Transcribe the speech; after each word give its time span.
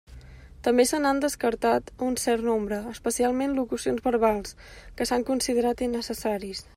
També 0.67 0.85
se 0.91 0.99
n'ha 1.01 1.09
descartat 1.25 1.91
un 2.07 2.17
cert 2.23 2.47
nombre, 2.47 2.79
especialment 2.93 3.55
locucions 3.59 4.03
verbals, 4.09 4.57
que 4.99 5.09
s'han 5.11 5.31
considerat 5.33 5.89
innecessaris. 5.91 6.69